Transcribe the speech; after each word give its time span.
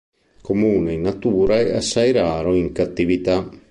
Comune 0.41 0.93
in 0.93 1.01
natura 1.01 1.59
è 1.59 1.75
assai 1.75 2.11
raro 2.11 2.55
in 2.55 2.71
cattività. 2.71 3.47